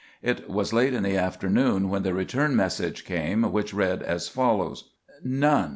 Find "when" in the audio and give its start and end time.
1.91-2.01